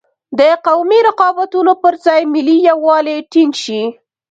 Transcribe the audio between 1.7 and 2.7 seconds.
پر ځای ملي